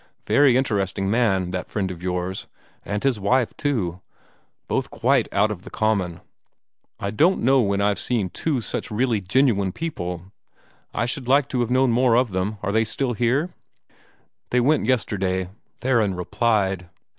[0.25, 2.47] Very interesting man, that friend of yours.
[2.83, 4.01] And his wife, too
[4.67, 6.21] both quite out of the common.
[6.99, 10.31] I don't know when I've seen two such really genuine people.
[10.91, 12.57] I should like to have known more of them.
[12.63, 13.53] Are they still here?"
[14.49, 15.49] "They went yesterday,"
[15.81, 16.89] Theron replied.